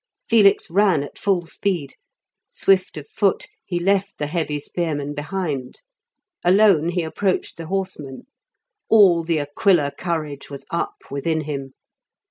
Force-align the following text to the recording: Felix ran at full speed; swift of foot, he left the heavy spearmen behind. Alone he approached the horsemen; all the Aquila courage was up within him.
Felix 0.27 0.67
ran 0.71 1.03
at 1.03 1.19
full 1.19 1.45
speed; 1.45 1.93
swift 2.49 2.97
of 2.97 3.07
foot, 3.07 3.45
he 3.67 3.79
left 3.79 4.17
the 4.17 4.25
heavy 4.25 4.59
spearmen 4.59 5.13
behind. 5.13 5.79
Alone 6.43 6.89
he 6.89 7.03
approached 7.03 7.55
the 7.57 7.67
horsemen; 7.67 8.25
all 8.89 9.23
the 9.23 9.39
Aquila 9.39 9.91
courage 9.91 10.49
was 10.49 10.65
up 10.71 10.97
within 11.11 11.41
him. 11.41 11.75